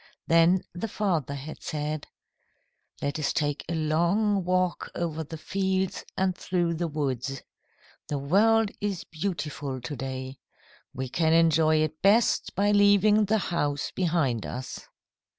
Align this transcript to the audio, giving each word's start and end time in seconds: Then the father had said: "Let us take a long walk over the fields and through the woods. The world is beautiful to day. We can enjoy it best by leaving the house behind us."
Then 0.25 0.63
the 0.73 0.87
father 0.87 1.35
had 1.35 1.61
said: 1.61 2.07
"Let 3.03 3.19
us 3.19 3.31
take 3.31 3.63
a 3.69 3.75
long 3.75 4.43
walk 4.43 4.89
over 4.95 5.23
the 5.23 5.37
fields 5.37 6.05
and 6.17 6.35
through 6.35 6.73
the 6.73 6.87
woods. 6.87 7.43
The 8.07 8.17
world 8.17 8.71
is 8.81 9.03
beautiful 9.03 9.79
to 9.79 9.95
day. 9.95 10.39
We 10.91 11.07
can 11.07 11.33
enjoy 11.33 11.81
it 11.83 12.01
best 12.01 12.55
by 12.55 12.71
leaving 12.71 13.25
the 13.25 13.37
house 13.53 13.91
behind 13.91 14.43
us." 14.47 14.87